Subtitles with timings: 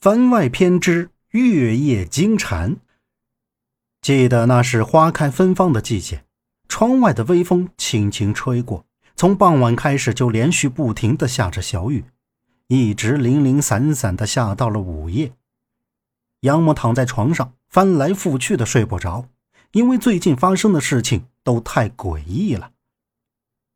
[0.00, 2.76] 番外篇之月夜惊蝉。
[4.00, 6.24] 记得那是花开芬芳的季节，
[6.68, 12.04] 窗外的微风轻轻吹过，从傍晚开始就连续不停的下着小雨，
[12.68, 15.32] 一直零零散散的下到了午夜。
[16.42, 19.26] 杨母躺在床上翻来覆去的睡不着，
[19.72, 22.70] 因为最近发生的事情都太诡异了。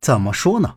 [0.00, 0.76] 怎么说呢？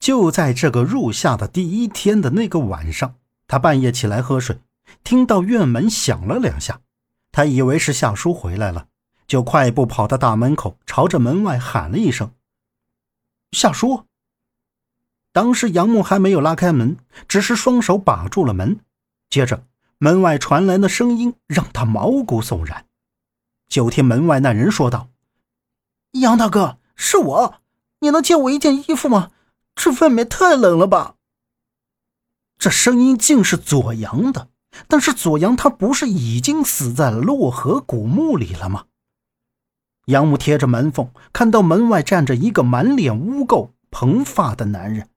[0.00, 3.14] 就在这个入夏的第一天的那个晚上。
[3.48, 4.60] 他半夜起来喝水，
[5.04, 6.80] 听到院门响了两下，
[7.30, 8.88] 他以为是夏叔回来了，
[9.26, 12.32] 就快步跑到大门口，朝着门外喊了一声
[13.52, 14.04] ：“夏叔。”
[15.32, 16.96] 当时杨木还没有拉开门，
[17.28, 18.80] 只是双手把住了门。
[19.28, 19.64] 接着
[19.98, 22.86] 门外传来的声音让他毛骨悚然，
[23.68, 25.10] 就听门外那人说道
[26.12, 27.54] ：“杨大哥，是我，
[28.00, 29.30] 你能借我一件衣服吗？
[29.74, 31.15] 这外面太冷了吧。”
[32.58, 34.48] 这声音竟是左阳的，
[34.88, 38.86] 但是左阳他不是已经死在洛河古墓里了吗？
[40.06, 45.08] 杨木贴着门缝，看到门外站着一个满脸污垢、蓬发的男人，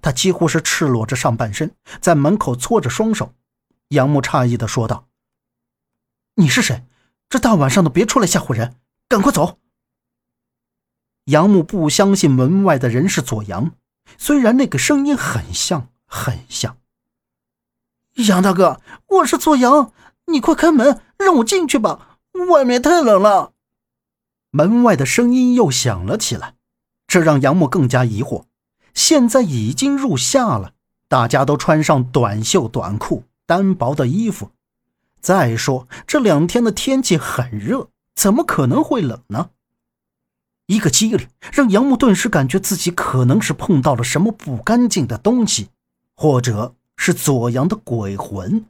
[0.00, 3.34] 他几乎是赤裸着上半身，在门口搓着双手。
[3.88, 5.08] 杨木诧异的说道
[6.36, 6.84] ：“你是谁？
[7.28, 8.76] 这大晚上的别出来吓唬人，
[9.08, 9.58] 赶快走！”
[11.26, 13.72] 杨木不相信门外的人是左阳，
[14.16, 15.89] 虽然那个声音很像。
[16.12, 16.76] 很像，
[18.16, 19.92] 杨大哥，我是左阳，
[20.26, 23.52] 你快开门，让我进去吧，外面太冷了。
[24.50, 26.56] 门外的声音又响了起来，
[27.06, 28.46] 这让杨木更加疑惑。
[28.92, 30.72] 现在已经入夏了，
[31.06, 34.50] 大家都穿上短袖短裤、单薄的衣服。
[35.20, 39.50] 再说这两天的天气很热，怎么可能会冷呢？
[40.66, 45.68] 一个机灵，让杨木顿时感觉自己可能是碰到了什么不干净的东西。
[46.20, 48.66] 或者是左阳的鬼魂。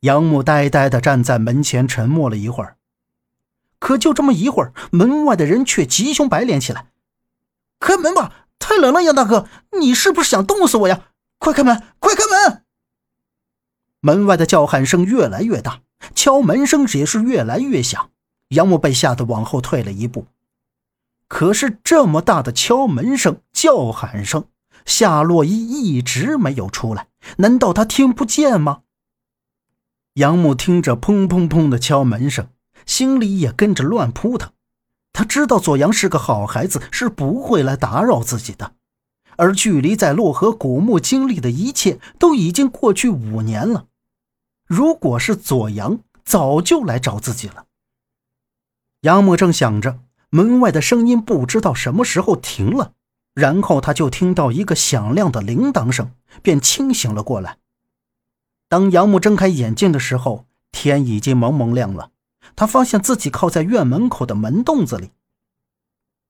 [0.00, 2.76] 杨母呆呆地站在门前，沉默了一会儿。
[3.78, 6.88] 可就这么一会儿，门外的人却急凶白脸起来
[7.78, 9.04] ：“开门吧，太冷了！
[9.04, 9.46] 杨大哥，
[9.80, 11.10] 你是不是想冻死我呀？
[11.38, 12.64] 快开门，快开门！”
[14.02, 15.82] 门外的叫喊声越来越大，
[16.16, 18.10] 敲门声也是越来越响。
[18.48, 20.26] 杨母被吓得往后退了一步。
[21.28, 24.48] 可是这么大的敲门声、叫喊声。
[24.88, 28.80] 夏洛伊一直没有出来，难道他听不见吗？
[30.14, 32.48] 杨木听着砰砰砰的敲门声，
[32.86, 34.50] 心里也跟着乱扑腾。
[35.12, 38.72] 他知道左阳是个好孩子，是不会来打扰自己的。
[39.36, 43.86] 而距离在洛河古墓经历的一切都已经过去五年了。
[44.66, 47.66] 如果是左阳，早就来找自己了。
[49.02, 50.00] 杨木正想着，
[50.30, 52.94] 门外的声音不知道什么时候停了。
[53.38, 56.10] 然后他就听到一个响亮的铃铛声，
[56.42, 57.58] 便清醒了过来。
[58.68, 62.10] 当杨木睁开眼睛的时候，天已经蒙蒙亮了。
[62.56, 65.12] 他发现自己靠在院门口的门洞子里。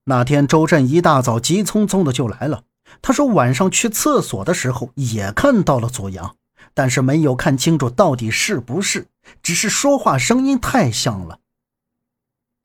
[0.04, 2.64] 那天周震一大早急匆匆的就来了。
[3.00, 6.36] 他说晚上去厕所的时候也看到了左阳，
[6.74, 9.06] 但是没有看清楚到底是不是，
[9.42, 11.38] 只是说话声音太像了。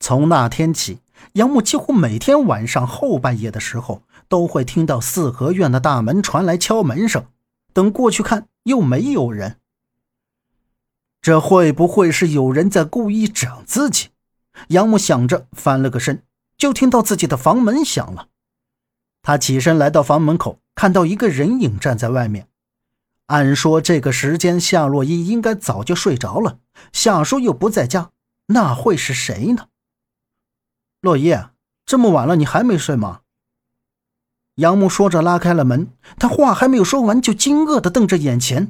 [0.02, 1.00] 从那天起，
[1.34, 4.02] 杨木几乎每天晚上后半夜的时候。
[4.34, 7.28] 都会听到四合院的大门传来敲门声，
[7.72, 9.60] 等过去看又没有人。
[11.22, 14.10] 这会不会是有人在故意整自己？
[14.70, 16.24] 杨木想着，翻了个身，
[16.58, 18.30] 就听到自己的房门响了。
[19.22, 22.48] 他起身来到房门口，看到一个人影站在外面。
[23.28, 26.58] 按说这个时间夏洛伊应该早就睡着了，
[26.92, 28.10] 夏叔又不在家，
[28.48, 29.68] 那会是谁呢？
[31.02, 31.38] 洛伊，
[31.86, 33.20] 这么晚了，你还没睡吗？
[34.56, 35.88] 杨木说着，拉开了门。
[36.20, 38.70] 他话还没有说完，就惊愕地瞪着眼前。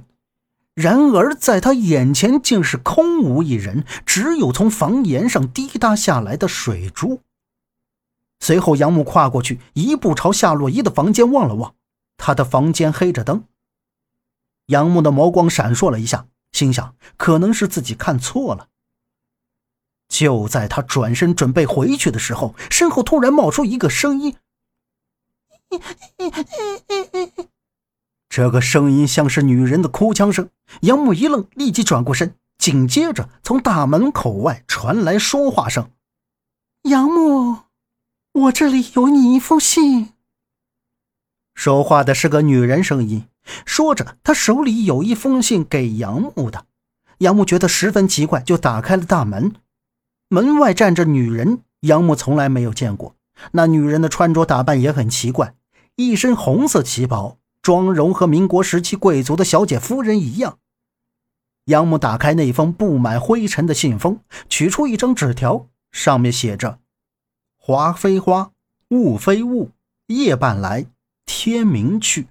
[0.73, 7.19] 然而，在他眼前竟是空无一人，只有从房檐上滴答下来的水珠。
[8.39, 11.75] 随后，杨木跨过去，一步朝夏洛伊的房间望了望。
[12.17, 13.44] 他的房间黑着灯。
[14.67, 18.69] 杨木的眸光闪烁了一下，心想：可能是自己看错了。
[20.07, 24.36] 就在他转身准备回去的时候，身后突然冒出一个声音。
[28.30, 30.50] 这个声音像是女人的哭腔声。
[30.81, 35.92] 杨木一愣，立即转过身，紧接着从大门口外传来说话声
[36.90, 37.58] ：“杨木，
[38.31, 40.14] 我这里有你一封信。”
[41.54, 43.28] 说话的是个女人声音，
[43.66, 46.66] 说着，她手里有一封信给杨木的。
[47.20, 49.54] 杨木觉得十分奇怪，就打开了大门。
[50.30, 53.16] 门外站着女人，杨木从来没有见过。
[53.52, 55.54] 那女人的穿着打扮也很奇怪。
[55.95, 60.57] 一身红色旗袍，妆容和民国时期贵族的小姐夫人一样。
[61.66, 64.19] 杨木打开那封布满灰尘的信封，
[64.50, 66.80] 取出一张纸条，上面写着
[67.57, 68.51] ：“花非花，
[68.90, 69.72] 雾非雾，
[70.07, 70.88] 夜半来，
[71.25, 72.28] 天明去。”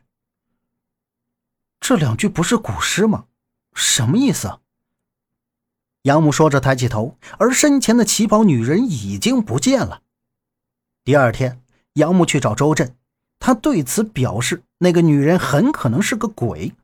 [1.79, 3.27] 这两句不是古诗吗？
[3.75, 4.59] 什么意思？
[6.03, 10.03] 杨木说着，抬起头，而身前的旗袍女人已经不见了。
[11.05, 11.63] 第二天，
[11.95, 12.95] 杨木去找周震，
[13.45, 16.75] 他对此表示，那个女人很可能是个鬼。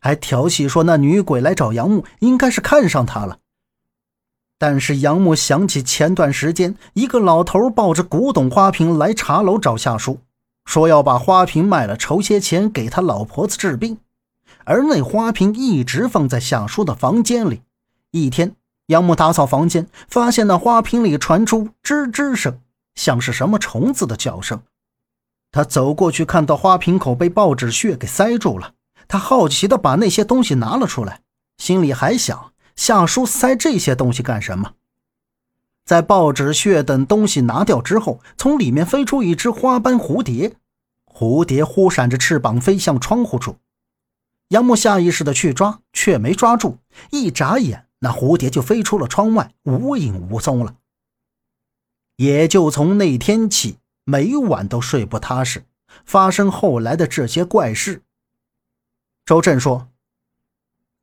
[0.00, 3.38] 还调戏说那女鬼来找杨木，应该是看上他了。
[4.58, 10.18] 但是杨木想起前段时间一个老头抱着古董花瓶来茶楼找夏叔，
[10.64, 13.98] 说要把花瓶卖了筹些钱给他老婆子治病，
[14.64, 17.62] 而那花瓶一直放在夏叔的房间里。
[18.10, 18.56] 一天，
[18.86, 22.58] 杨木打扫房间，发现那花瓶里传出吱吱声，
[22.96, 24.60] 像是什么虫子的叫声。
[25.56, 28.74] 他走过去，看到花瓶口被报纸屑给塞住了。
[29.08, 31.22] 他好奇地把那些东西拿了出来，
[31.56, 34.74] 心里还想：夏叔塞这些东西干什么？
[35.86, 40.52] 在报纸屑等东西拿掉之后，从里面飞出一只花斑蝴蝶，
[41.10, 43.56] 蝴蝶忽闪着翅膀飞向窗户处。
[44.48, 46.76] 杨木下意识地去抓，却没抓住。
[47.10, 50.74] 一眨眼，那蝴蝶就飞出了窗外，无影无踪了。
[52.16, 55.64] 也就从那天起，每晚都睡不踏实，
[56.04, 58.02] 发生后来的这些怪事。
[59.24, 59.88] 周震说：“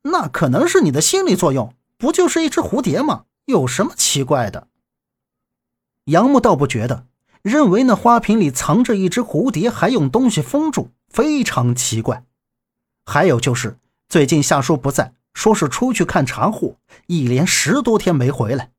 [0.04, 3.26] 那可能是你的心理作用，不就是一只蝴蝶吗？
[3.44, 4.68] 有什么奇怪的？”
[6.06, 7.06] 杨木倒不觉得，
[7.42, 12.24] 认为那花瓶里藏着一只蝴蝶，还用东西封住，非常奇怪。
[13.04, 13.78] 还有就是
[14.08, 16.76] 最近夏叔不在，说是出去看茶货，
[17.06, 18.70] 一连十多天没回来。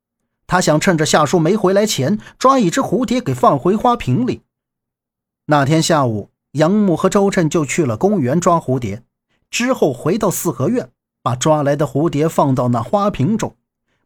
[0.48, 4.42] 他想趁着夏叔没回来前，抓一只蝴蝶给放回花瓶里。
[5.48, 9.04] 那天下午，杨木和周震就去了公园抓蝴蝶。
[9.50, 10.90] 之后回到四合院，
[11.22, 13.56] 把抓来的蝴蝶放到那花瓶中，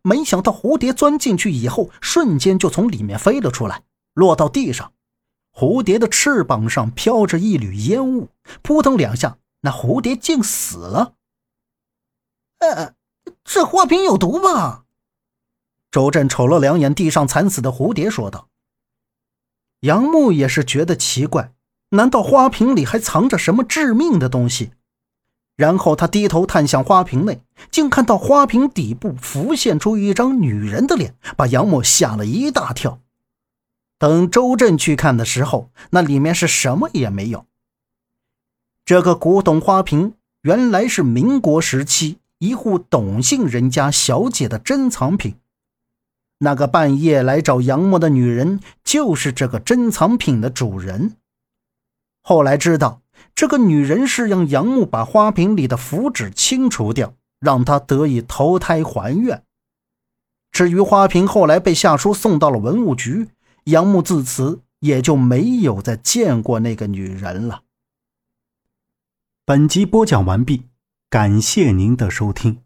[0.01, 3.83] 没想到蝴蝶钻进去以后，瞬间就从里面飞了出来，
[4.13, 4.94] 落到地上。
[5.51, 8.30] 蝴蝶的翅膀上飘着一缕烟雾，
[8.62, 11.15] 扑腾两下，那蝴蝶竟死了。
[12.59, 12.94] 呃，
[13.44, 14.86] 这花瓶有毒吧？
[15.91, 18.47] 周震瞅了两眼地上惨死的蝴蝶，说道。
[19.81, 21.53] 杨木也是觉得奇怪，
[21.89, 24.71] 难道花瓶里还藏着什么致命的东西？
[25.56, 33.01] 然后他低头探向花瓶内，竟看到花瓶底部浮现出一张女人的脸，把杨木吓了一大跳。
[33.97, 37.45] 等周震去看的时候，那里面是什么也没有。
[38.86, 40.13] 这个古董花瓶
[40.44, 45.36] 原来是民国时期一户董姓人家小姐的珍藏品。
[46.39, 51.15] 那个半夜来找杨默的女人，就是这个珍藏品的主人。
[52.21, 53.01] 后来知道。
[53.36, 59.44] 这个女人是让杨木把花瓶里的符纸清除掉，让他得以投胎还愿。
[60.51, 63.30] 至于花瓶后来被夏叔送到了文物局，
[63.65, 67.63] 杨木自此也就没有再见过那个女人了。
[69.45, 70.63] 本集播讲完毕，
[71.09, 72.62] 感谢您的收听。